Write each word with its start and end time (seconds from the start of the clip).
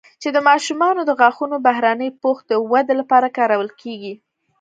چې 0.21 0.29
د 0.35 0.37
ماشومانو 0.49 1.01
د 1.05 1.11
غاښونو 1.19 1.57
بهرني 1.67 2.09
پوښ 2.21 2.37
د 2.49 2.51
ودې 2.71 2.93
لپاره 3.01 3.33
کارول 3.37 3.69
کېږي 3.81 4.13